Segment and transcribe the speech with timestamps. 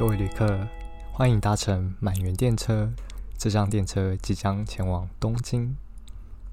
[0.00, 0.66] 各位旅客，
[1.12, 2.90] 欢迎搭乘满员电车。
[3.36, 5.76] 这辆电车即将前往东京。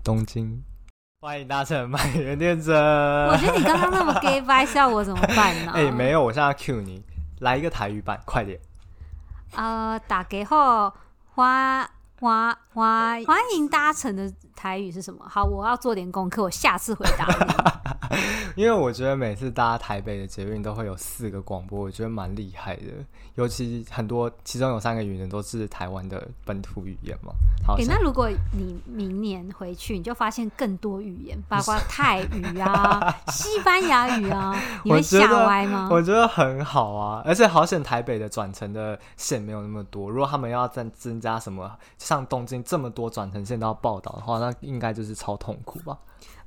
[0.04, 0.62] 东京，
[1.22, 3.30] 欢迎搭乘满员电车。
[3.32, 5.72] 我觉得你刚刚那么 gay bye 笑我怎么办呢？
[5.80, 7.02] 哎，没有，我现在 cue 你
[7.40, 8.60] 来一个台语版，快点。
[9.54, 10.94] 呃，大家好，
[11.34, 11.90] 欢
[12.20, 15.26] 欢欢欢迎搭乘的台语是什么？
[15.26, 17.77] 好，我要做点功课，我下次回答你。
[18.56, 22.84] 因为我觉得每次搭台北的捷运都会有四个广播，我觉得蛮厉害的。
[23.36, 27.32] 尤其很多，其中有三个语言都是台湾的本土语言嘛。
[27.66, 35.88] 好，欸，那如果你明年回去，你就发现更多语言，包括 泰语啊、 西班牙语啊，你会吓歪吗？
[35.92, 40.10] 我觉得很好啊，而且好险台北的转乘的线没有那么多。
[40.10, 45.96] 如果他们要再增加什么，像东京这么多转乘线都要报道的话，那应该就是超痛苦吧。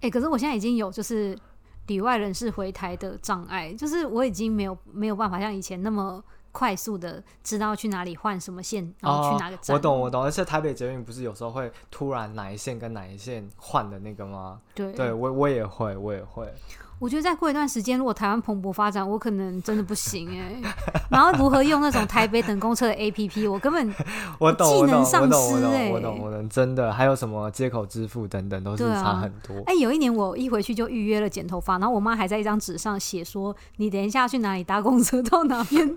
[0.01, 1.39] 哎、欸，可是我现在已经有就是
[1.87, 9.75] 里外人士回台的障碍，就是我已经没有没有办法像以前那么快速的知道去哪里换什么线，然后去哪个站。
[9.75, 14.61] 哦、我懂我懂，而且台北捷运不是有时候会突然哪一线跟哪一线换的那个吗？
[14.75, 16.53] 对，对我我也会我也会。
[17.01, 20.75] 我觉得再过一段时间，如果台湾蓬勃发展，我可能真的不行哎、欸。
[21.09, 23.95] 然后如何用那种台北等公车的 APP，我根本
[24.39, 29.57] 我懂我懂我懂我懂我懂我懂我懂，真的还有什么接口支付等等都是差很多。
[29.61, 35.97] 哎、啊欸，有一年我一回去就预约了剪头发，然后我妈还在一张纸上写说：“你等一下去哪里搭公车到哪边。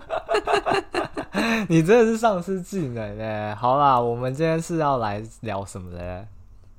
[1.68, 3.54] 你真的是丧失技能哎！
[3.54, 6.26] 好啦，我们今天是要来聊什么嘞？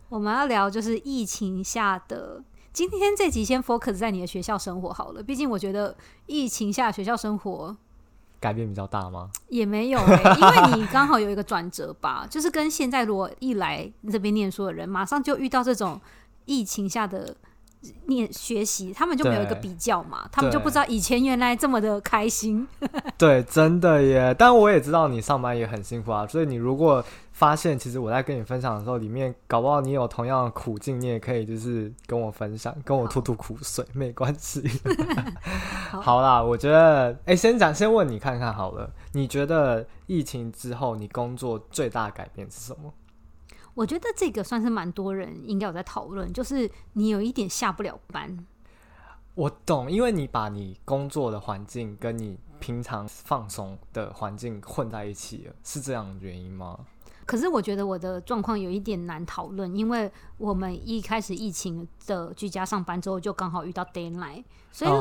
[0.09, 2.41] 我们要聊就是疫情下的。
[2.75, 5.95] 今天这集先 focus 在你的学校生活好了，毕竟我觉得
[6.25, 7.73] 疫情下学校生活
[8.37, 9.29] 改变比较大吗？
[9.47, 15.97] 也没有、欸，因为你刚好有一个转折吧， 就是跟现在如果一来这边念书的人，马上就遇到这种
[16.43, 17.33] 疫情下的
[18.07, 22.67] 念学习，他们就没有一个比较嘛，他们就不知道以前原来这么的开心。
[23.17, 24.35] 对，真的耶！
[24.37, 27.01] 但我也知道你上班也很辛苦啊，所以你如果
[27.35, 34.63] 发现其实我在跟你分享的时候，里面搞不好你有同样的苦境，你也可以就是跟我分享，跟我吐吐苦水，没关系。
[35.91, 42.93] 好，好啦，我觉得，哎、欸，先讲，先问你看看好了，你觉得疫情之后你工作最大的改变是什么？
[43.73, 48.45] 我觉得这个算是蛮多人应该有在讨论，就是你有一点下不了班。
[49.33, 56.79] 我懂，因为你把你工作的环境跟你平常放松的环境混在一起了，是这样的原因吗？
[57.25, 64.91] 可是我觉得我的状况有一点难讨论，因为我们一开始疫情的居家上班之后，就刚好遇到 deadline，所以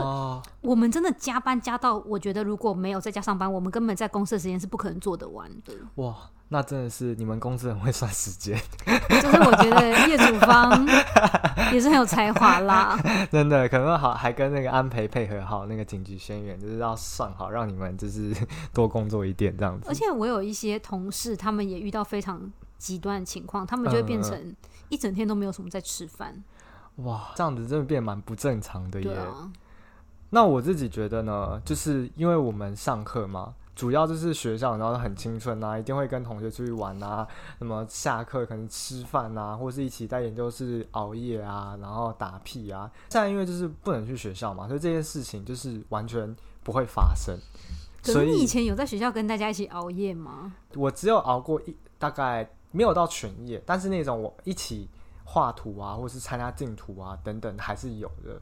[0.61, 5.75] 我们真的加班加到，我觉得如果没有在家上班，我们根本在公司的时间是不可能做得完的。
[5.97, 6.17] 哇！
[6.55, 8.57] 那真的是你们公司很会算时间，
[9.11, 10.87] 就是我觉得业主方
[11.73, 12.97] 也是很有才华啦。
[13.29, 18.33] 真的，可能好还跟那个安培配合好那个紧急宣言，就是要算好，让你们就是
[18.73, 19.89] 多工作一点这样子。
[19.89, 22.41] 而且我有一些同事，他们也遇到非常
[22.79, 24.55] 极端的情况，他们就会变成
[24.91, 26.41] 一整天都没有什么在吃饭。
[26.99, 29.17] 哇，这样子真的变蛮不正常的耶。
[30.31, 33.55] 那我自己觉得呢，就是因为我们上课嘛。
[33.75, 37.27] 主要就是学校，然后很青春啊，一定会跟同学出去玩啊，
[37.59, 42.91] 什么下课可能吃饭啊，或是一起在研究室熬夜啊，然后打屁啊。
[43.11, 47.37] 现在因为就是不能去学校嘛，所以这件事情就是完全不会发生。
[48.03, 50.53] 所以你以前有在学校跟大家一起熬夜吗？
[50.75, 54.89] 我只有熬过一大概没有到全夜，但是那种我一起
[55.25, 58.41] 画图啊，或是参加竞图啊等等还是有的。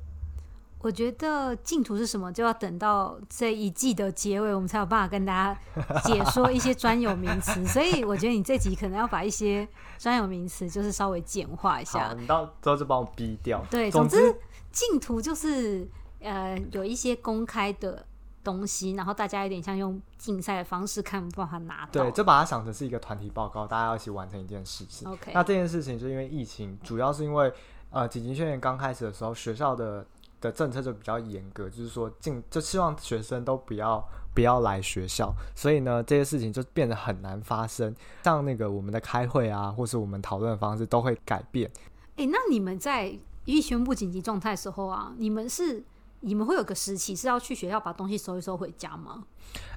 [0.83, 7.65] 我觉得净土是什么，就要等到这一季的结尾，我们才有办法跟大家解说一些专有名词。
[7.67, 9.67] 所以我觉得你这集可能要把一些
[9.97, 12.13] 专有名词，就是稍微简化一下。
[12.19, 13.65] 你到之后就帮我逼掉。
[13.71, 14.37] 对，总之
[14.73, 15.89] 净土就是
[16.21, 18.05] 呃有一些公开的
[18.43, 22.03] 东西，然后大家有点像用竞赛的方式看办法拿到。
[22.03, 25.09] 对，就把它想成是一个团体报告，大家要一起完成一件事情。
[25.09, 27.53] OK，那这件事情就因为疫情，主要是因为
[27.91, 30.05] 呃紧急宣言刚开始的时候，学校的。
[30.43, 37.95] 的政策就比较严格，就是说进就希望学生都不要不要来学校，所以呢，这些事情就变得很难发生。
[38.25, 41.71] 像那个我们的开会啊，或是我们讨论的方式都会改变。
[42.17, 45.83] 哎、欸，那你们在一宣布紧急状态的时候啊，你们是
[46.21, 49.25] 你们会有个时期是要去学校把东西收一收回家吗？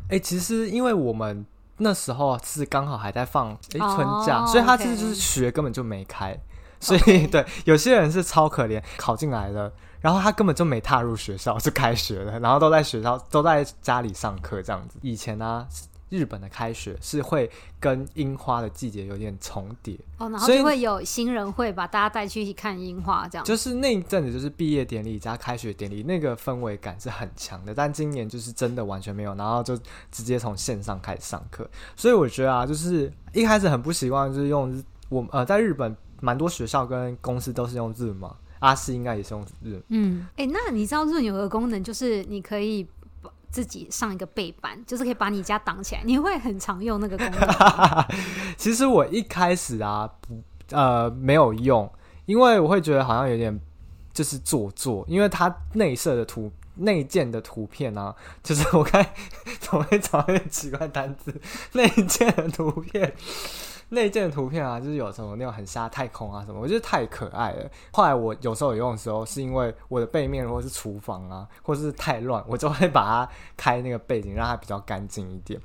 [0.09, 1.45] 哎、欸，其实因为我们
[1.77, 6.35] 那时候是刚好还在放哎、欸、春假，哦、所以他其实就是学根本就没开.
[6.79, 9.71] 所以对有些人是超可怜，考进来了。
[10.05, 14.99] 然后他根本就没踏入学校，就开学了，然后都在学校都在家里上课这样子。
[15.01, 15.67] 以前呢、啊，
[16.09, 17.49] 日本的开学是会
[17.79, 23.43] 跟樱花的季节有点重叠哦，然后就会有新人会把大家带去看樱花，这样。
[23.43, 27.73] 就是那一阵子就是毕业典礼加开学典礼，那个氛围感是很强的。
[27.73, 29.75] 但今年就是真的完全没有，然后就
[30.11, 39.81] 直接从线上开始上课，所以我觉得啊，就是一开始很不习惯，就是用我呃在日本蛮多学校跟公司都是用日嘛，阿四应该也是用日。
[39.89, 42.87] 嗯，哎、欸，那你知道润有个功能，就是你可以。
[43.51, 46.01] 自己上一个背板，就是可以把你家挡起来。
[46.03, 48.05] 你会很常用那个功能？
[48.57, 51.89] 其实我一开始啊，不呃没有用，
[52.25, 53.57] 因为我会觉得好像有点
[54.11, 58.13] 就是做作，因为它内设的图内建的图片啊，
[58.43, 59.01] 就是我看
[59.61, 61.33] 怎么会找一点奇怪单字，
[61.71, 63.13] 内建的图片。
[63.89, 67.69] 内建的图片啊，就是有什么那种很瞎太空啊什么，我觉得太可爱了。
[67.91, 75.59] 后来我有时候有用的时候，是因为我的背面如果是厨房啊，或是太乱，我就会把它开那个背景，让它比较干净一点。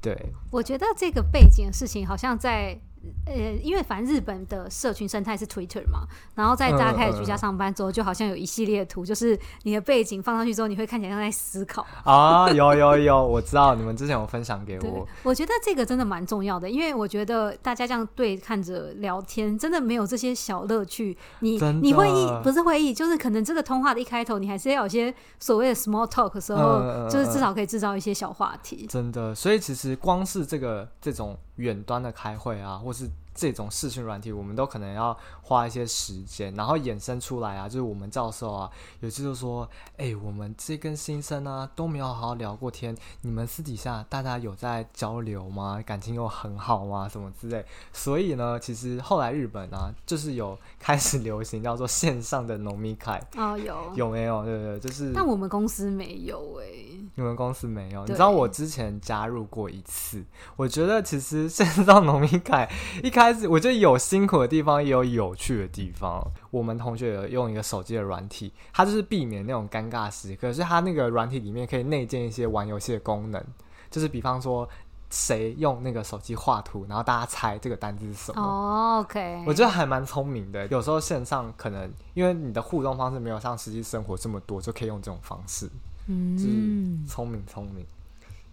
[0.00, 0.16] 对，
[0.50, 2.78] 我觉得这个背景的事情好像在。
[3.26, 12.50] 呃，因为反正日本的社群生态是 Twitter 嘛，然后在大家开始居家上班之后，就好像有一系列的图，就是你的背景放上去之后，你会看起来像在思考啊。
[12.50, 15.06] 有有有，我知道你们之前有分享给我。
[15.22, 21.16] 我觉得这个真的蛮重要的，因为我觉得大家这样对看着聊天，真的没有这些小乐趣。
[21.40, 28.86] 你你会议不是会议，就是可能这个通话的一开头，你还是要有些所谓的 small talk 的时候，嗯，就是至少可以制造一些小话题。
[28.88, 39.68] 真的，所以其实光是这个这种远端的开会啊，或是这种视讯软体，我们都可能要花一些时间，然后衍生出来啊，就是我们教授啊，有次就说，
[39.98, 45.82] 哎、欸，我们这跟新生啊都没有好好聊过天，你们私底下大家有在交流吗？
[45.84, 47.06] 感情又很好吗？
[47.06, 47.62] 什么之类。
[47.92, 54.42] 所以呢，其实后来日本啊， 就是有开始流行叫做线上的农民凯哦，有有没有？
[54.46, 55.12] 对对，就是。
[55.12, 58.00] 但我们公司没有哎、欸，你们公司没有？
[58.06, 60.24] 你知道我之前加入过一次，
[60.56, 62.66] 我觉得其实线上农民凯
[63.04, 63.25] 一开。
[63.26, 66.24] 开始我觉得有辛苦的地方，也有有趣的地方。
[66.52, 70.42] 我们同学有用一个手机的软体，它就是避免那种尴尬时刻。
[70.42, 73.42] 可是它那个软体里面可以内建一些玩游戏的功能，
[73.90, 74.68] 就是比方说
[75.10, 78.40] 谁用那个手机画图，然后大家猜这个单字是什么。
[78.40, 80.64] 哦，OK，我觉得还蛮聪明的。
[80.68, 85.68] 有时候线上可能因为你的互动方式没有像实际生活这么多，就可以用这种方式。
[86.06, 87.84] 嗯，聪明聪明。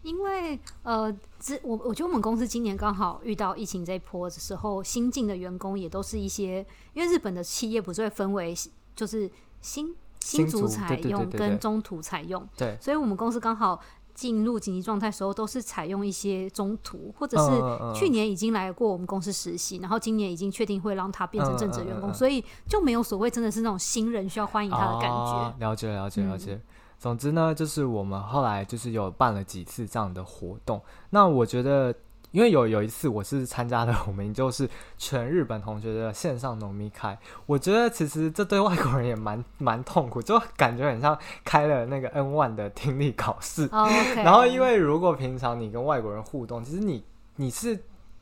[0.03, 8.53] 因为呃，这我我觉得我们公司今年刚好遇到疫情这一波的时候，新进的员工也都是一些，因为日本的企业不是会分为
[8.95, 13.79] 就是新新卒采用跟中途采用，对，所以我们公司刚好
[14.13, 25.56] 进入紧急状态的时候，都是采用一些中途，或者是去年已经来过我们公司实习，然后今年已经确定会让他变成正职员工，所以就没有所谓真的是那种新人需要欢迎他的感觉。
[25.59, 26.61] 了解了解了解。
[27.03, 30.81] 总之呢，就是我们后来就是有办了几次这样的活动。
[31.09, 31.94] 那我觉得，
[32.31, 43.67] 因为有有一次我是参加了我们就是全日本同学的线上农民开，我觉得其实这对外国人也蛮蛮痛苦，就感觉很像开了那个 N one 的听力考试。
[43.75, 43.89] Oh.
[44.15, 47.03] 然后因为如果平常你跟外国人互动，其实你
[47.35, 47.77] 你是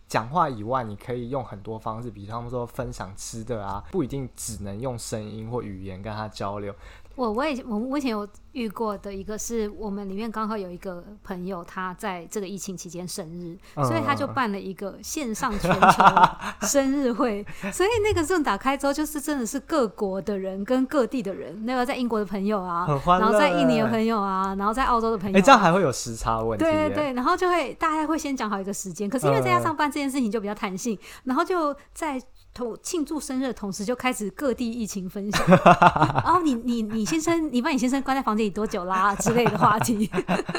[0.07, 6.73] 讲话以外，你可以用很多方式，比方说分享吃的啊，不一定只能用声音或语言跟他交流。
[7.21, 16.03] 我我以我我以前有遇过的一个是我们里面刚好有一个朋友，他在这个疫情期间生日，嗯，所以他就办了一个线上全球
[16.65, 17.45] 生日会。
[17.71, 26.65] 所以那个 Zoom 打开之后，就是真的是各国的人跟各地的人，那个在英国的朋友啊，然后在印尼的朋友啊，然后在澳洲的朋友，啊，哎，欸，这样还会有时差问题。
[26.65, 32.19] 对对对，然后就会大家会先讲好一个时间，可是因为在家上班这件事情就比较弹性，然后就在。
[32.53, 35.47] 同庆祝生日的同时，就开始各地疫情分享。
[35.47, 40.09] 然 后你你你先生，你把你先生关在房间里多久啦之类的话题。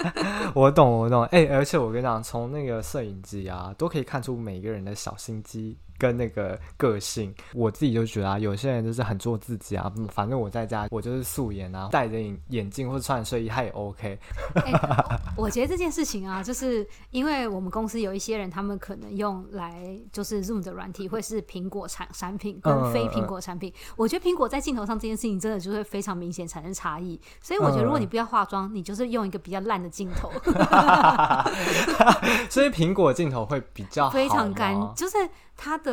[0.54, 5.76] 我懂我懂，哎、欸，而且我跟你讲，从那个摄影机啊，都可以看出每个人的小心机。
[6.02, 14.18] 跟那个个性，我自己就觉得啊，有些人就是很做自己啊，反正我在家我就是素颜啊，戴着眼眼镜或者穿睡衣，他也 OK。
[14.56, 14.72] 欸、
[15.36, 23.70] 我觉得这件事情啊，就是因为我们公司有一些人，他们可能用来就是 Zoom 的软体，会是苹果产产品跟非苹果产品。
[23.70, 30.28] 嗯嗯嗯，我觉得苹果在镜头上这件事情真的就会非常明显产生差异，所以我觉得如果你不要化妆，你就是用一个比较烂的镜头。
[32.50, 35.16] 所以苹果镜头会比较好非常干，就是。
[35.54, 35.91] 它的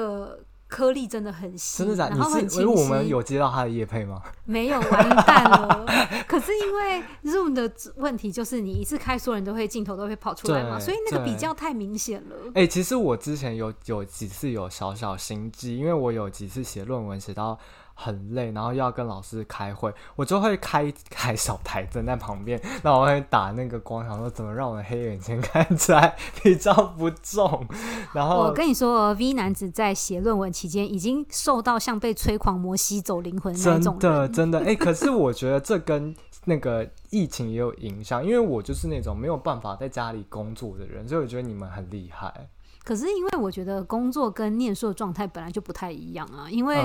[0.67, 2.15] 颗粒真的很细，真的假的？
[2.15, 2.65] 然后很清晰。
[2.65, 4.21] 我们有接到他的叶配吗？
[4.45, 5.85] 没有，完蛋了。
[6.27, 12.35] 可是因为 Zoom 的问题，就是你一次开，所有人都会镜头都会跑出来嘛，所以那个比较太明显了。
[12.49, 17.57] 哎、欸，其实我之前有有几次有小小心机，因为我有几次写论文写到。
[18.01, 27.67] 很累，然后又要跟老师开会，我就会开开小台灯在旁边， 然后我会打那个光，想说怎么让我的黑眼圈看起来比较不重。
[28.13, 33.99] 然后我跟你说，V 男子在写论文期间已经瘦到像被催狂魔吸走灵魂那种。
[33.99, 36.15] 真的真的，哎、欸，可是我觉得这跟
[36.45, 42.49] 那个疫情也有影响，因为我就是那种没有办法在家里工作的人，所以我觉得你们很厉害。
[42.81, 46.77] 可是因为我觉得工作跟念书的状态本来就不太一样啊，因为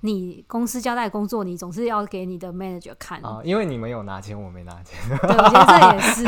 [0.00, 3.40] 你公司交代工作，你总是要给你的 manager 看啊。
[3.44, 4.98] 因为你们有拿钱，我没拿钱。
[5.08, 6.24] 对，我觉得这也是。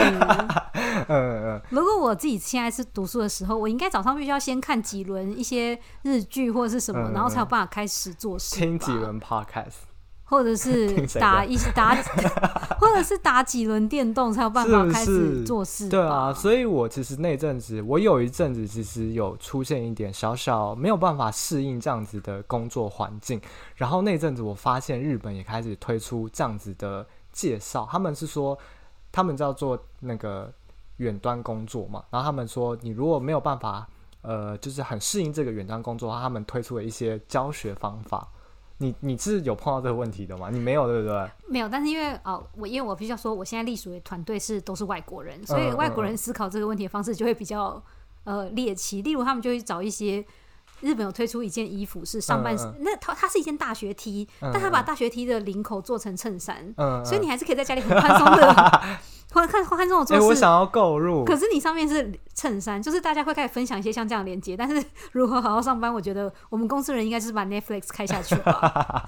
[1.08, 1.62] 嗯嗯。
[1.70, 8.56] 如果我自己现在是读书的时候，我应该早上必须要先看几轮一些日剧或者是什么，然后才有办法开始做事。
[8.56, 9.93] 听几轮 podcast。
[10.24, 10.90] 或者是
[11.20, 11.94] 打一打，
[12.80, 15.88] 或者是打几轮电动才有办法开始做事。
[15.88, 23.40] 对啊，所以我其实那阵子，我有一阵子其实有出现一点小小没有办法适应这样子的工作环境。
[23.76, 28.58] 然后那阵子我发现日本也开始推出这样子的介绍，他们是说
[29.12, 30.52] 他们叫做那个
[30.96, 32.02] 远端工作嘛。
[32.10, 33.86] 然后他们说你如果没有办法，
[34.22, 38.26] 呃，就是很适应这个远端工作的话，他们推出了一些教学方法。
[38.78, 40.50] 你你是有碰到这个问题的吗？
[40.50, 41.30] 你没有对不对？
[41.48, 47.82] 没有，但是因为哦，我因为我必须要说，我现在隶属的团队是都是外国人，所以外国人思考这个问题的方式就会比较
[48.24, 49.00] 呃猎奇。
[49.02, 50.24] 例如，他们就会找一些
[50.80, 58.80] 日本有推出一件衣服是上半身，嗯嗯、那它它是一件大学 T，但他把大学 T 的领口做成衬衫，所以你还是可以在家里很宽松的。
[59.40, 61.24] 看看看这种做事，我想要购入。
[61.24, 64.56] 可是你上面是衬衫，就是大家会开始分享一些像这样连接。
[64.56, 69.06] 但是如何好好上班，我觉得我们公司人应该就是把 Netflix 开下去吧。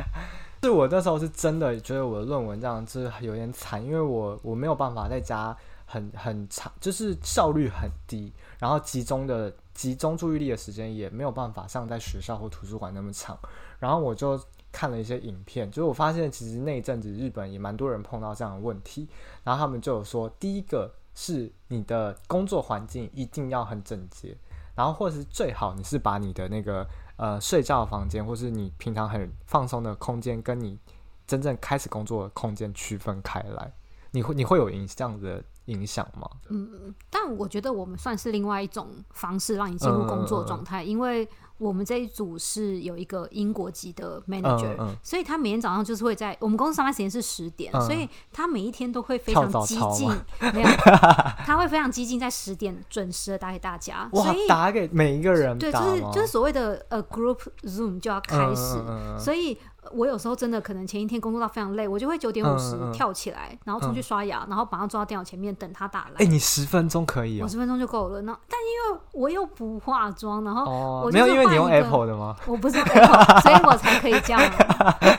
[0.62, 13.38] 是我那时候是真的觉得我的论文这样子有点惨，因为我我没有办法在家很很长，就是效率很低，然后集中的集中注意力的时间也没有办法像在学校或图书馆那么长，
[13.78, 14.40] 然后我就。
[14.72, 19.06] 看了一些影片，就是我发现其实那一阵子日本也蛮多人碰到这样的问题，
[19.44, 24.34] 然后他们就有说，第一个是你的工作环境一定要很整洁，
[24.74, 30.78] 然后或者是最好你是把你的那个呃睡觉的房间，或是你平常很放松的空间，跟你
[31.26, 33.72] 真正开始工作的空间区分开来，
[34.12, 36.26] 你会你会有影这样子的影响吗？
[36.48, 41.28] 嗯，但我觉得我们算是另外一种方式让你进入工作状态，嗯、因为。
[41.62, 44.76] 我们这一组是有一个英国籍的 manager，、嗯。
[44.80, 50.08] 嗯、所以他每天早上就是会在我们公司上班时间是十点，嗯、所以他每一天都会非常激进，
[50.52, 50.68] 没有，
[51.46, 58.82] 他会非常激进，在十点准时的打给大家，哇所以打给每一个人，对，就是就是所谓的呃 group zoom 就要开始，
[59.18, 59.56] 所以。
[59.90, 66.12] 我有时候真的可能前一天工作到非常累，我就会九点五十跳起来，嗯嗯、然后出去刷牙，嗯、然后马上坐到电脑前面等他打来。
[66.14, 68.22] 哎、欸，你十分钟可以哦，我十分钟就够了。
[68.22, 70.64] 那但因为我又不化妆，然后
[71.04, 72.36] 我没有，因为你用 Apple 的吗？
[72.46, 74.40] 我不是用 Apple， 所以我才可以这样。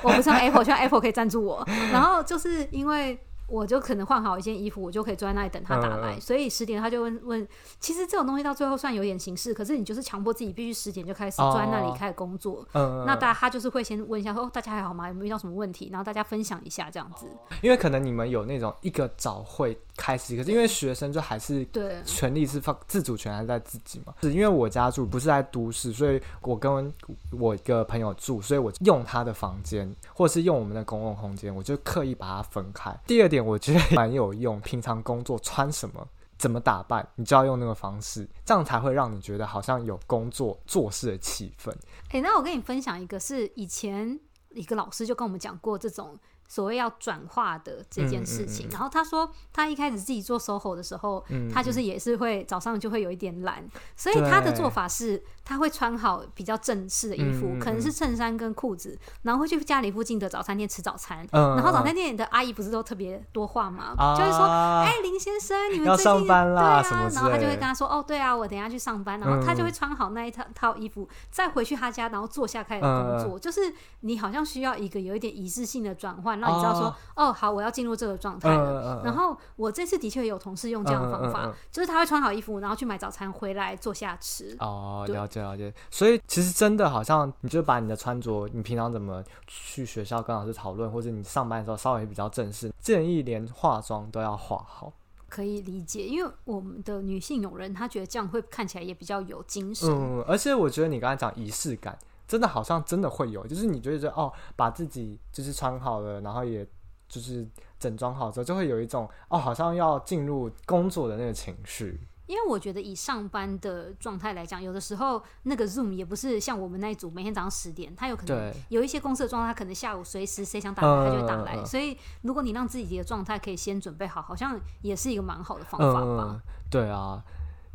[0.02, 1.68] 我不是用 Apple，希望 Apple 可以赞助我。
[1.92, 3.20] 然后就是因为。
[3.54, 6.16] 我就可能换好一件衣服，我就可以坐在那里等他打来。
[6.16, 7.48] 嗯、所以十点他就问问，
[7.80, 12.66] 其实这种东西到最后算有点形式，可是你就是强迫自己必须十点就开始坐在那里开始工作。
[12.72, 15.08] 哦、那大家他就是会先问一下说，哦，大家还好吗？
[15.08, 15.90] 有没有遇到什么问题？
[15.92, 17.28] 然后大家分享一下这样子。
[17.62, 24.16] 因为可能你们有那种一个早会开始，可是因为学生就还是对权力是放自主权还是在自己嘛？
[24.24, 26.92] 是因为我家住不是在都市，所以我跟
[27.32, 32.92] 我一个朋友住，所以我用他的房间或者是用我们的公共空间，我就刻意把它分开。
[33.06, 33.44] 第二点。
[33.44, 34.58] 我觉得蛮有用。
[34.62, 36.08] 平常工作穿什么、
[36.38, 41.70] 怎么打扮，你就要用那个方式，这样才会让你觉得好像有工作做事的气氛。
[42.12, 44.18] 诶，那我跟你分享一个，是以前
[44.52, 46.18] 一个老师就跟我们讲过这种。
[46.54, 48.68] 所谓要转化的这件事情，嗯。
[48.68, 61.28] 嗯嗯、然后他说他一开始自己做 SOHO 的时候，他就是也是会早上就会有一点懒，所以他的做法是他会穿好比较正式的衣服，嗯嗯、可能是衬衫跟裤子，然后会去家里附近的早餐店吃早餐。
[61.32, 63.94] 嗯、然后早餐店的阿姨不是都特别多话吗？
[63.98, 64.46] 啊、就会说
[64.84, 66.82] ：“哎、欸，林先生，你们最近要上班啦？
[66.82, 73.38] 对啊。”然后他就会跟他说：“哦，对啊，我等一下去上班。”然后他就会穿好那一套套衣服，再回去他家，然后坐下开始工作。
[73.38, 73.62] 嗯、就是
[74.02, 76.96] 你好像需要一个有一点仪式性的转换，让你知道说。
[77.16, 79.02] 哦，好，我要进入这个状态了。
[79.04, 84.56] 然后我这次的确有同事用这样的方法，就是他会穿好衣服，然后去买早餐回来坐下吃。
[84.60, 85.74] 哦，对了解了解。
[85.90, 94.94] 所以其实真的好像，你就把你的穿着，你平常怎么去学校跟老师讨论，或者你上班的时候稍微比较正式，建议连化妆都要化好。
[95.28, 99.90] 可以理解，因为我们的女性友人她觉得这样会看起来也比较有精神。
[99.90, 101.98] 嗯，而且我觉得你刚才讲仪式感，
[102.28, 106.68] 真的好像真的会有，就是你觉得哦，把自己就是穿好了，然后也。
[107.10, 107.48] 就是
[107.78, 112.00] 整装好之后，就会有一种哦，好像要进入工作的那个情绪。
[112.26, 121.56] 因为我觉得以上班的状态来讲，有的时候那个 Zoom 也不是像我们那一组每天早上十点，他有可能有一些公司的状态，他可能下午随时谁想打来他就会打来。
[121.58, 126.24] 嗯、所以如果你让自己的状态可以先准备好，好像也是一个蛮好的方法吧。
[126.30, 127.24] 嗯、对啊，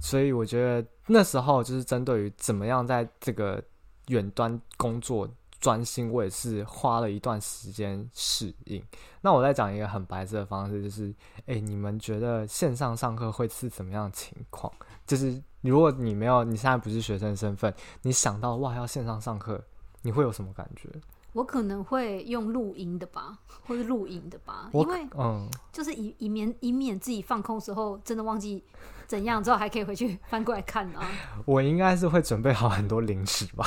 [0.00, 3.62] 所以我觉得那时候就是针对于怎么样在这个
[4.07, 5.28] 远端工作。
[5.61, 8.83] 专心，我也是花了一段时间适应。
[9.21, 11.11] 那我再讲一个很白痴的方式，就是，
[11.41, 14.73] 哎、欸，你们觉得线上上课会是怎么样的情况？
[15.07, 19.62] 就是如果你没有，你现在不是学生身份，你想到哇要线上上课，
[20.03, 20.88] 你会有什么感觉？
[21.35, 28.65] 我可能会用录音的吧，或是录音的吧，因为嗯，就是以以免以免自己放空时候真的忘记
[29.09, 31.03] 怎样之后还可以回去翻过来看啊。
[31.47, 33.67] 我应该是会准备好很多零食吧，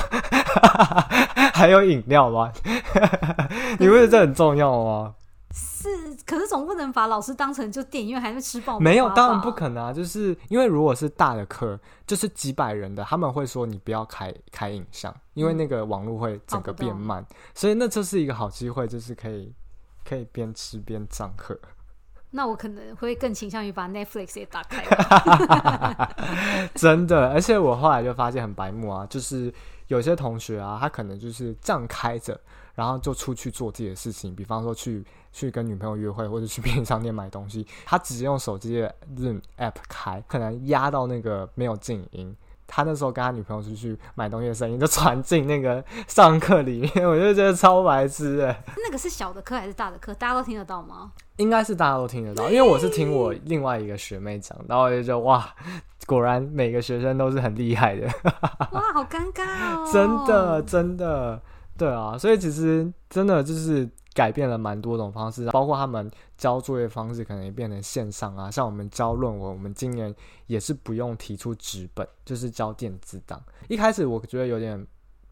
[1.53, 2.53] 还有饮料吧？
[3.79, 5.15] 你不觉得这很重要吗？
[5.53, 5.89] 是，
[6.25, 8.79] 可是总不能把老师当成就电影院还是吃饱？
[8.79, 9.91] 没有，当然不可能啊！
[9.91, 19.53] 就是因为如果是大的课，就是几百人的，他们会说你不要开开影像，因为那个网络会整个变慢，嗯、所以那这是一个好机会，就是可以
[20.05, 21.59] 可以边吃边上课。
[22.31, 24.83] 那我可能会更倾向于把 Netflix 也打开。
[26.75, 29.53] 真的，而且我后来就发现很白目啊，就是
[29.87, 32.39] 有些同学啊，他可能就是这样开着，
[32.75, 35.05] 然后就出去做自己的事情，比方说去。
[35.33, 42.35] 去跟女朋友约会，或者去便利商店买东西，他直接用手机的 Zoom app 开，可能压到那个没有静音，
[42.73, 48.55] 他那时候跟他女朋友出去买东西的声音就传进那个上课里面，我就觉得超白痴的。
[48.77, 50.13] 那个是小的课还是大的课？
[50.13, 51.11] 大家都听得到吗？
[51.35, 55.53] 应该是大家都听得到，因为我是听我另外一个学妹讲，然后我就觉得哇，
[56.05, 58.07] 果然每个学生都是很厉害的。
[58.71, 59.43] 哇，好尴尬
[59.75, 59.89] 哦！
[59.91, 61.41] 真的，真的，
[61.77, 63.89] 对啊，所以其实真的就是。
[64.13, 68.51] 改变了蛮多种方式，包括他们交作业方式可能也变成线上啊。
[68.51, 70.13] 像我们交论文，我们今年
[70.47, 73.41] 也是不用提出纸本，就是交电子档。
[73.69, 74.77] 一开始我觉得有点，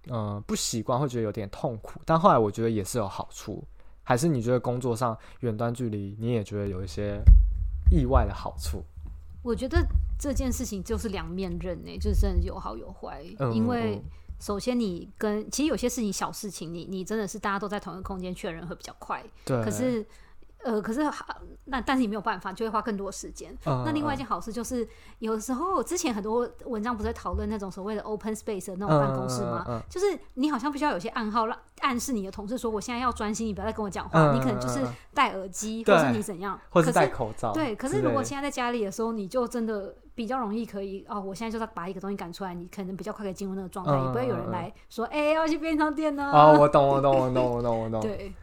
[0.08, 2.00] 嗯、呃，不习惯，会觉得有点痛苦。
[2.06, 3.64] 但后来我觉得也是有好处。
[4.02, 7.22] 还是你觉得工作上远端距离，你也觉得有一些
[7.92, 8.82] 意外的好处？
[9.44, 9.86] 我觉得
[10.18, 14.02] 这件事情就是两面刃诶、欸，就是真的有好有坏，嗯、因为。
[14.40, 19.22] 首先，你跟其实有些事情小事情你，你你真的是大家都在同一个空间确认会比较快。
[19.44, 19.62] 对。
[19.62, 20.06] 可是，
[20.64, 21.02] 呃，可是
[21.66, 23.54] 那但是你没有办法，就会花更多时间。
[23.66, 24.88] 嗯、那另外一件好事就是，
[25.20, 29.66] 有时候之前很多文章不是在讨论那种所谓的 open space 的那种办公室吗？
[29.68, 34.32] 嗯嗯嗯、就是你好像必须要有些暗号让暗示你的同事说，我现在要专心，你不要再跟我讲话。
[34.32, 37.52] 嗯、你可能就是戴耳机，或是你怎样，或是戴口罩。
[37.54, 37.76] 对。
[37.76, 39.96] 可是如果现在在家里的时候，你就真的。
[40.20, 46.30] 比较容易可以哦，我现在就在把一个东西赶出来，你可能比较快可以进入那个状态，嗯、也不会有人来说，哎、要去便利商店呢。
[46.30, 48.02] 哦，我懂，我懂，我懂，我懂，我懂。
[48.04, 48.34] 对，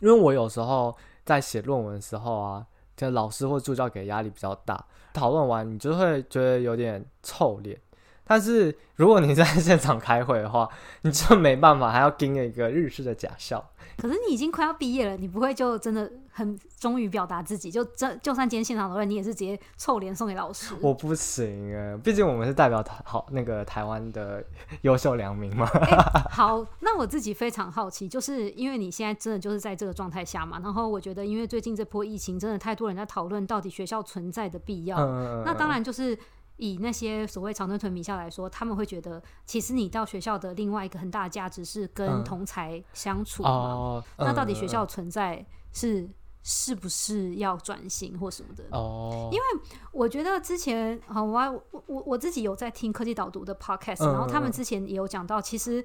[0.00, 4.78] 因为我有时候在写论文的时候啊，就老师或助教给压力比较大，
[5.14, 7.80] 讨论完你就会觉得有点臭脸。
[8.24, 10.68] 但是如果你在现场开会的话，
[11.00, 13.71] 你就没办法，还要盯一个日式的假笑。
[13.96, 17.70] 可是你已经快要毕业了，你不会就真的很忠于表达自己？
[17.70, 20.74] 就这，就算今天现场讨论，你也是直接臭脸送给老师？
[20.80, 24.44] 我不行啊，毕竟我们是代表台好那个台湾的
[24.82, 25.66] 优秀良民嘛。
[25.66, 25.96] 欸，
[26.30, 34.98] 好，那我自己非常好奇，就是因为你现在真的就是在这个状态下嘛，然后我觉得，因为最近这波疫情，真的太多人在讨论到底学校存在的必要。
[34.98, 36.18] 嗯，那当然就是。
[36.56, 43.48] 以那些所谓长春藤名校来说，他们会觉得，其实你到学校的另外一个很大的价值是跟同才相处嘛。
[43.50, 46.08] 嗯哦嗯、那到底学校存在是
[46.42, 48.64] 是不是要转型或什么的？
[48.70, 49.44] 哦，因为
[49.92, 55.84] 我觉得之前好，我我我自己有在听科技导读的 podcast，、嗯、然后他们之前也有讲到，其实。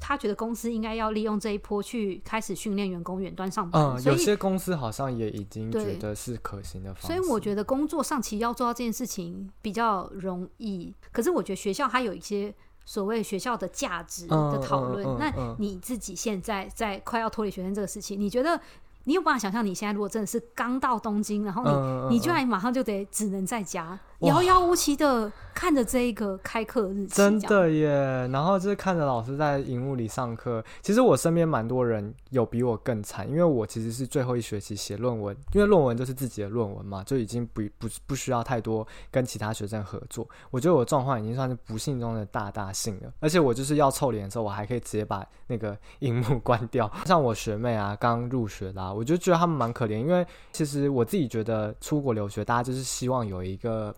[0.00, 3.82] 他觉得公司应该要利用这一波去开始训练员工远端上班。
[3.82, 7.06] 嗯，有些公司好像也已经觉得是可行的方式。
[7.06, 10.92] 所以我觉得工作上其实要做到这件事情比较容易。
[11.12, 12.52] 可是我觉得学校还有一些
[12.84, 15.06] 所谓学校的价值的讨论。
[15.06, 18.60] 嗯嗯嗯嗯、那你自己现在在快要脱离学生这个事情，你觉得？
[19.04, 27.88] 你有办法想象你现在如果真的是刚到东京，然后你、嗯、你居然马上就得只能在家遥遥无期的看着这一个开课日期，真的耶！
[28.32, 30.62] 然后就是看着老师在荧幕里上课。
[30.80, 40.28] 其实我身边蛮多人有比我更惨，因为我其实是最后一学期写论文，因为论文就是自己的论文嘛，就已经不不不需要太多跟其他学生合作。
[40.50, 43.12] 我觉得我状况已经算是不幸中的大大幸了。
[43.20, 46.90] 而且我就是要臭脸的时候，我还可以直接把那个荧幕关掉。
[47.06, 48.92] 像我学妹啊，刚入学啦、啊。
[48.92, 53.94] 我就觉得他们蛮可怜，因为其实我自己觉得出国留学，大家就是希望有一个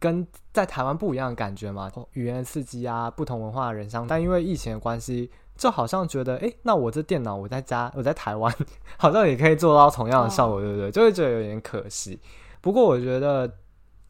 [0.00, 4.06] 跟在台湾不一样的感觉嘛，语言刺激啊，不同文化的人相。
[4.06, 8.52] 但因为疫情的关系，就好像觉得，哎，那我这电脑我在家， 我在台湾，
[8.96, 10.90] 好像也可以做到同样的效果，对不对？
[10.90, 12.18] 就会觉得有点可惜。
[12.62, 13.58] 不过我觉得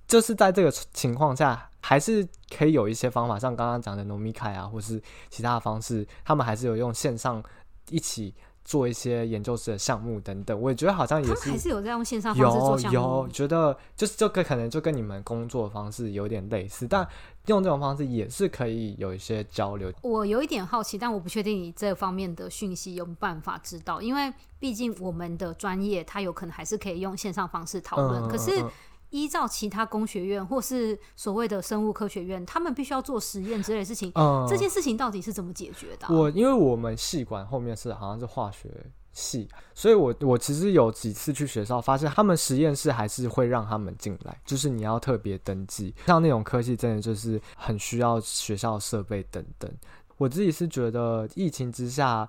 [0.07, 2.27] 就是在这个情况下，还是
[2.57, 7.43] 可以有一些方法，像刚刚讲的农米凯啊，或是其他的方式，他们还是有用线上
[7.91, 8.33] 一起。
[8.65, 12.99] 做一些研究室的项目等等，我也觉得好像也是还是有在用线上方式做项目。
[12.99, 17.07] 有有觉得就是这个可能就跟你们工作方式有点类似，但
[17.47, 19.93] 用这种方式也是可以有一些交流。
[20.03, 28.63] 我有一点好奇，但我不确定你这方面的讯息有办法知道，因为毕竟我们的专业它有可能还是可以用线上方式讨论，嗯、可是。
[29.11, 34.11] 依照其他工学院或是所谓的生物科学院，他们必须要做实验之类的事情。
[34.15, 36.13] 嗯，这件事情到底是怎么解决的啊？
[36.13, 38.69] 我因为我们系管后面是好像是化学
[39.13, 45.95] 系，所以我我其实有几次去学校，发现他们实验室还是会让他们进来，就是你要特别登记。
[46.07, 49.71] 像那种科技，真的就是很需要学校设备等等。
[50.17, 52.29] 我自己是觉得疫情之下，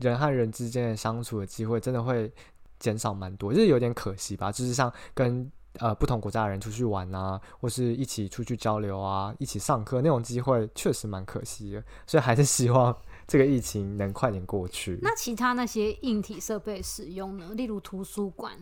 [0.00, 2.32] 人和人之间的相处的机会真的会
[2.78, 4.50] 减少蛮多，就是有点可惜吧。
[4.50, 11.82] 就是像跟呃，不同国家的人出去玩啊，或是一起出去交流啊，一起上课那种机会，确实蛮可惜的。
[12.06, 14.98] 所以还是希望这个疫情能快点过去。
[15.02, 17.50] 那其他那些硬体设备使用呢？
[17.54, 18.52] 例如图书馆。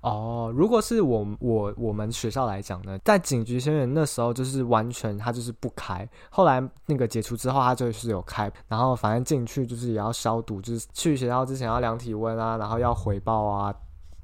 [0.00, 6.06] 哦，如果是我我我们学校来讲呢，在警局宣言那时候，就是完全它就是不开。
[6.30, 8.52] 后来那个解除之后，它就是有开。
[8.68, 13.74] 然后反正进去就是也要消毒，就是去学校之前要量体温啊，然后要回报啊。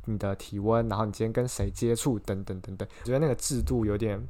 [0.07, 4.21] 你的体温，然后你今天跟谁接触，等等等等，我觉得那个制度有点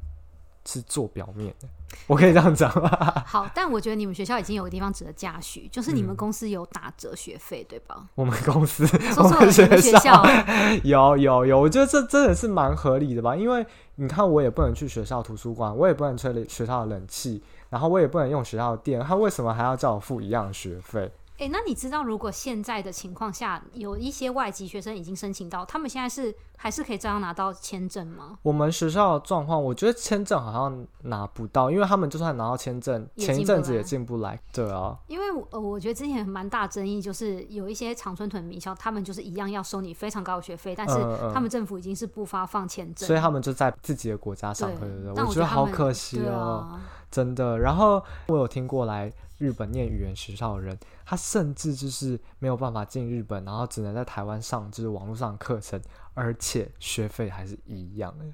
[0.66, 1.68] 是做表面的，
[2.06, 2.90] 我可以这样讲吗？
[3.26, 8.06] 好，但我觉得你们学校已经有个地方值得嘉许，就是你们公司有打折学费，对吧？
[8.14, 8.85] 我们公司，
[9.16, 10.22] 我们学校
[10.85, 13.35] 有有有，我觉得这真的是蛮合理的吧？
[13.35, 21.11] 因为你看，我也不能去学校图书馆，我也不能吹学校的冷气，然后我也不能用学校的电，他为什么还要叫我付一样的学费？
[21.40, 28.36] 哎、那你知道，如果现在的情况下，有一些外籍学生已经申请到，他们现在是还是可以这样拿到签证吗？
[28.42, 34.38] 我们学校的状况，我觉得签证好像拿不到，因为他们就算拿到签证，前一阵子也进不来。
[34.52, 40.94] 对啊，因为呃，我觉得之前蛮大争议，就是有一些长春屯名校，他们就是一样要收你非常高的学费，但是
[41.32, 45.24] 他们政府已经是不发放签证，所以他们就在自己的国家上课，对不对？
[45.24, 47.58] 我觉得好可惜哦，啊、真的。
[47.58, 50.78] 然后我有听过来日本念语言学校的人。
[51.10, 55.80] 他甚至就是没有办法进日本，然后只能在台湾上就是网络上的课程，
[56.20, 58.26] 而且学费还是一样的。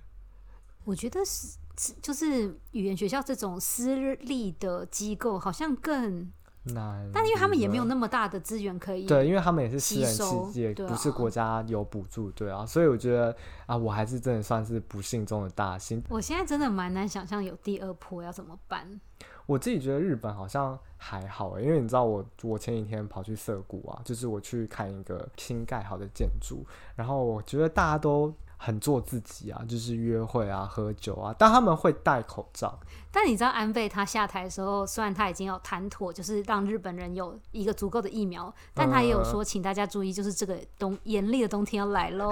[0.83, 1.57] 我觉得是，
[2.03, 6.33] 就是语言学校这种私立的机构好像更
[6.64, 16.03] 难，但因为他们也没有那么大的资源可以，对，因为他们也是私人世界，不是国家有补助，对啊，所以我觉得啊，我还是真的算是不幸中的大幸。
[16.09, 19.01] 我现在真的蛮难想象有第二波要怎么办。
[19.46, 28.32] 我自己觉得日本好像还好欸，因为你知道我我前几天跑去涩谷啊，就是我去看一个新盖好的建筑，然后我觉得大家都。
[28.57, 32.79] 很做自己啊，就是约会啊、喝酒啊，但他们会戴口罩。
[33.12, 42.31] 但你知道安倍他下台的时候，虽然他已经有谈妥，就是让日本人有一个足够的疫苗，但他也有说，请大家注意，就是这个冬严厉的冬天要来喽。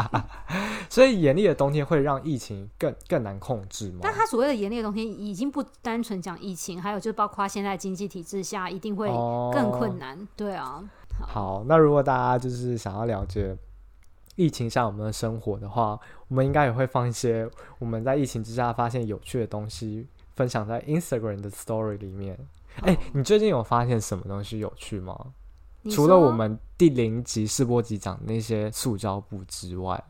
[0.90, 4.00] 所以严厉的冬天会让疫情更更难控制吗？
[4.02, 9.08] 但他所谓的严厉的冬天，已经不单纯讲疫情，还有就是包括现在经济体制下一定会
[9.52, 10.18] 更困难。
[10.18, 10.84] 哦、对啊
[11.18, 13.56] 好，好，那如果大家就是想要了解。
[14.36, 22.38] 疫情下我们的生活的话，我们应该也会放一些我们在疫情之下发现有趣的东西，分享在 Instagram 的 Story 里面。
[22.80, 25.32] 哎、你最近有发现什么东西有趣吗？
[25.90, 30.02] 除了我们第零集试播集讲的那些塑胶布之外，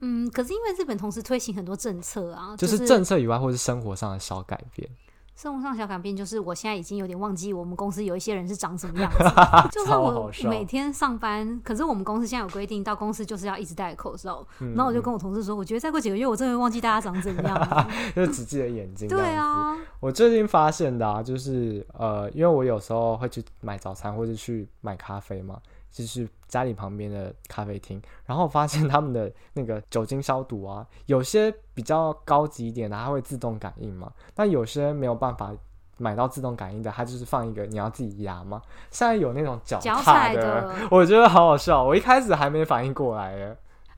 [0.00, 4.88] 嗯，可是因为日本同时推行很多政策啊，就是、就是政策以外，或是生活上的小改变。
[5.36, 9.18] 生活上小改变就是，我现在已经有点忘记我们公司有一些人是长什么样子。
[9.70, 14.42] 就是我每天上班，可是我们公司现在有规定，到公司就是要一直戴口罩。
[14.60, 14.72] 嗯。
[14.74, 17.86] 然后我就跟我同事说，我觉得再过几个月，我真的会忘记大家长怎样。
[18.16, 19.06] 就只记得眼睛。
[19.08, 19.76] 对啊。
[20.00, 25.58] 我最近发现的啊，就是呃，因为我有时候会去买早餐，或者去买咖啡嘛。
[25.90, 34.12] 就是家里旁边的咖啡厅，然后发现他们的那个酒精消毒啊，有些比较高级一点的，它会自动感应嘛。
[34.34, 35.52] 但有些没有办法
[35.98, 38.60] 买到自动感应的，它就是放一个你要自己压嘛。
[38.90, 41.82] 现在有那种脚踏的，的，我觉得好好笑。
[41.82, 43.56] 我一开始还没反应过来耶。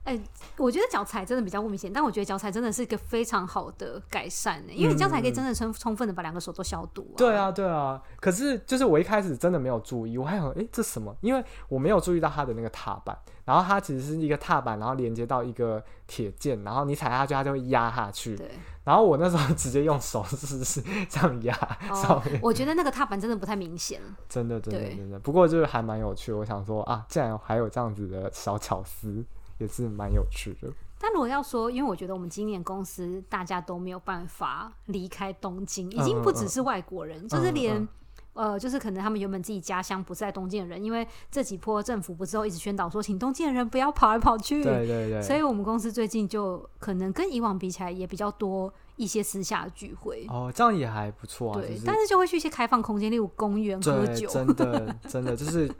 [0.09, 0.21] 哎、欸，
[0.57, 7.17] 我觉得脚踩真的比较不明显，但我觉得脚踩真的是一个非常好的改善呢，因为你脚踩可以真的充充分的把两个手都消毒、啊。
[7.17, 8.01] 对啊，对啊。
[8.19, 11.15] 可是就是我一开始真的没有注意，我还想，哎、欸，这什么？
[11.21, 18.35] 因为我没有注意到它的那个踏板，然后它其实是一个踏板，然后连接到一个铁件，然后你踩下去，它就会压下去。
[18.35, 18.49] 对。
[18.83, 21.53] 然后我那时候 直接用手是是这样压
[21.93, 22.39] 上面、哦。
[22.41, 24.01] 我觉得那个踏板真的不太明显。
[24.27, 25.19] 真的，真的，真的。
[25.19, 29.23] 不过就是还蛮有趣，我想说啊，竟然还有这样子的小巧思。
[29.59, 30.73] 也是蛮有趣的。
[31.01, 37.87] 但如果要说，因为我觉得我们今年公司大家都没有办法离开东京，已经不只是外国人，嗯、就是连、嗯、
[38.33, 44.61] 呃，就是可能他们原本自己家乡不是在东京的人，因为这几波政府不是都一直宣导说，请东京的人不要跑来跑去。
[44.61, 45.21] 对对对。
[45.21, 48.73] 所以我们公司最近就可能跟以往比起来也比较多。
[48.99, 51.59] 一些私下的聚会哦，这样也还不错啊。
[51.59, 54.29] 对，就是、但是就会去一些开放空间，例如公园喝酒。
[54.29, 55.71] 真的， 真的就是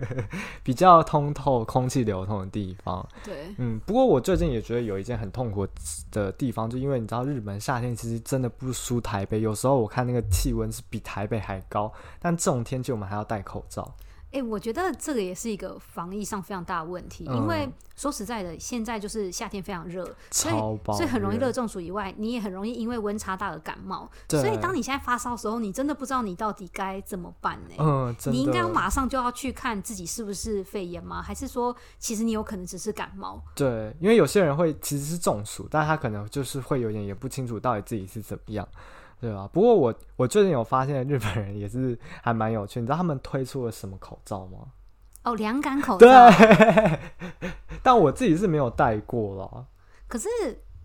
[0.62, 3.06] 比较通透、空气流通的地方。
[3.24, 3.80] 对，嗯。
[3.86, 5.66] 不过我最近也觉得有一件很痛苦
[6.10, 13.94] 的地方，就因为你知道，日本夏天其实真的不输台北，有时候我看那个气温是比台北还高，但这种天气我们还要戴口罩。
[14.30, 20.54] 哎、欸，我觉得这个也是一个防疫上非常大的问题，嗯、因为说实在的，现在就是夏天非常热，所以
[20.92, 24.10] 所以很容易热中暑以外，你也很容易因为温差大而感冒。
[24.28, 27.74] 所以当你现在发烧的时候，你真的不知道你到底该怎么办呢？
[27.78, 31.22] 嗯，你应该要马上就要去看自己是不是肺炎吗？
[31.22, 33.42] 还是说其实你有可能只是感冒？
[33.54, 38.68] 对，因为有些人会其实是中暑，但他可能就是会有点也不清楚到底自己是怎么样。
[39.20, 44.58] 对啊，不过我我最近有发现日本人也是还蛮有趣，你知道他们推出了什么口罩吗？
[45.24, 46.06] 哦，凉感口罩。
[46.06, 46.98] 对，
[47.82, 49.66] 但我自己是没有戴过了。
[50.06, 50.28] 可是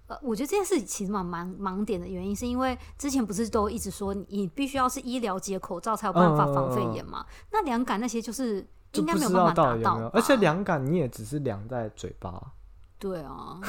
[0.08, 7.24] 呃，我觉得这件事其实蛮盲盲点的原因，是因为之前不是都一直说你必须要是医疗级的口罩才有办法防肺炎吗？
[7.30, 12.52] 嗯、那凉感那些就是应该没有办法达到，而且凉感你也只是凉在嘴巴。
[13.00, 13.60] 对啊，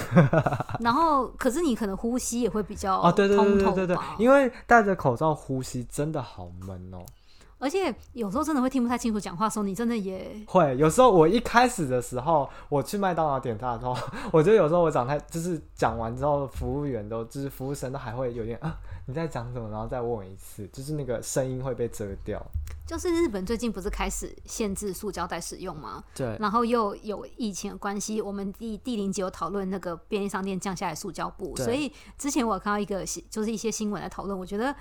[0.81, 6.99] 然后可是你可能呼吸也会比较啊，对对对对对对，因为戴着口罩呼吸真的好闷哦，
[7.59, 10.77] 而且有时候真的会听不太清楚讲话的时候，你真的也会。
[10.77, 13.97] 有时候我一开始的时候，我去麦当劳点餐的时候，
[14.31, 22.41] 我觉得有时候我讲太就是讲完之后，服务员都就是服务生都还会有点啊，你在讲什么，然后再问我一次，就是那个声音会被遮掉。
[22.87, 26.05] 就是日本最近不是开始限制塑胶袋使用吗？
[26.15, 26.37] 对。
[26.39, 34.75] 然后又有疫情的关系，我们第第零集有讨论那个便利商店降下来塑胶布，所以之前我有看到一个就是一些新闻来讨论，我觉得。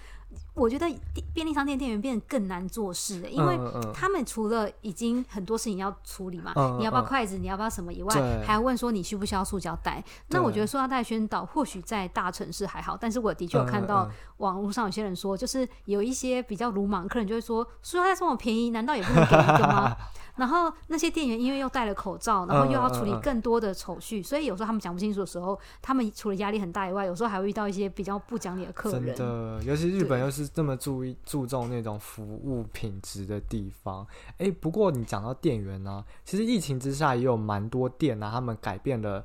[0.55, 0.87] 我觉得
[1.31, 3.55] 便利商店店员变得更难做事了，因为
[3.93, 10.03] 他们除了已经很多事情要处理嘛，嗯、你要不要筷子，嗯、你要不要什么以外，还要问说你需不需要塑胶袋。
[10.29, 19.95] 那我觉得塑胶袋宣导或许在大城市还好，但是我的确有看到网络上有些人说，就是有一些比较鲁莽的客人就会说，塑胶袋这么便宜，难道也不能给一个吗？
[20.35, 29.15] 然后那些店员因为又戴了口罩，然后又要处理更多的手续，嗯嗯、所以有时候他们讲不清楚的时候，他们除了压力很大以外，有时候还会遇到一些比较不讲理的客人。
[29.15, 34.07] 真的，尤其日本又是这么注意注重那种服务品质的地方。
[34.39, 39.23] 哎，不过你讲到店员呢、啊，其实疫情之下也有蛮多店啊，他们改变了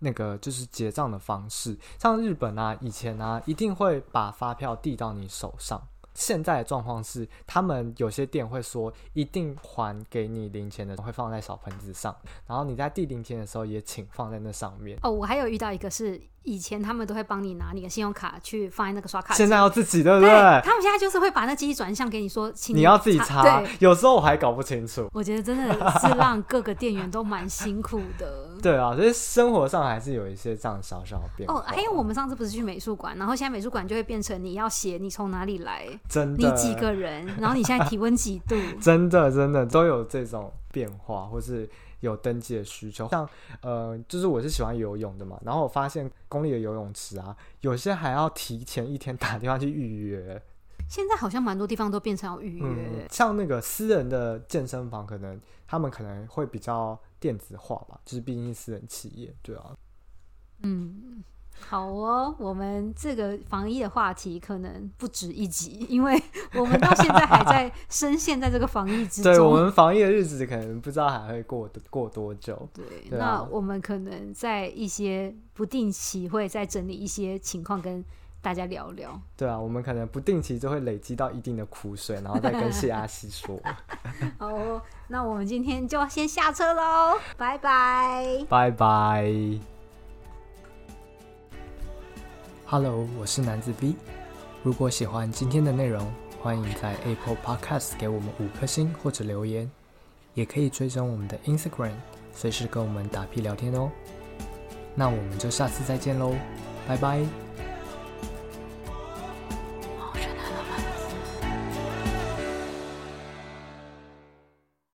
[0.00, 1.78] 那个就是结账的方式。
[1.98, 5.80] 像日本啊，以前啊，一定会把发票递到你手上。
[6.12, 12.14] 现在的状况是，他们有些店会说，一定还给你零钱的，会放在小盆子上，
[12.46, 14.98] 然后你在递零钱的时候也请放在那上面。
[15.02, 16.20] 哦，我还有遇到一个是。
[16.42, 20.28] 以前他们都会帮你拿你的信用卡去放在那个刷卡，现在要自己，对不对？
[20.28, 23.42] 对，他们现在就是会把那机器转向给你说，请你，你要自己查。
[23.42, 25.08] 对，有时候我还搞不清楚。
[25.12, 28.48] 我觉得真的是让各个店员都蛮辛苦的。
[28.62, 31.56] 对啊，所以生活上还是有一些这样小小的变化。
[31.56, 41.68] 哦，还有我们上次不是去美术馆，然后现在美术馆就会变成你要写你从哪里来，真的，你几个人，然后你现在体温几度， 真的真的都有这种变化，或是。
[42.00, 43.28] 有登记的需求，像
[43.62, 50.42] 呃，就是我是喜欢游泳的嘛，然后我发现公立的游泳池啊，有些还要提前一天打电话去预约。
[50.88, 52.64] 现在好像蛮多地方都变成要预约。
[52.66, 59.76] 嗯，像那个私人的健身房，可能他们可能会比较电子化吧，就是毕竟是私人企业，对啊。
[60.62, 61.09] 嗯。
[61.70, 66.20] 好哦，我们这个防疫的话题可能不止一集， 因为
[66.54, 69.32] 我们到现在还在深陷在这个防疫之中。
[69.32, 72.68] 对，我们防疫的日子可能不知道还会过过多久。
[72.74, 72.84] 对，
[73.16, 78.04] 那我们可能在一些不定期会再整理一些情况跟
[78.42, 79.20] 大家聊聊。
[79.36, 83.56] 对啊，我们可能不定期就会累积到一定的苦水，然后再跟谢阿西说。
[84.38, 89.79] 好哦，那我们今天就先下车喽，拜拜，拜拜。
[92.72, 93.96] Hello，我是男子 B。
[94.62, 96.06] 如果喜欢今天的内容，
[96.40, 99.68] 欢迎在 Apple Podcast 给我们五颗星或者留言，
[100.34, 101.94] 也可以追踪我们的 Instagram，
[102.32, 103.90] 随时跟我们打屁聊天哦。
[104.94, 106.32] 那我们就下次再见喽，
[106.86, 107.26] 拜拜。